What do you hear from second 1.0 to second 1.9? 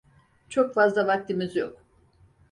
vaktimiz yok.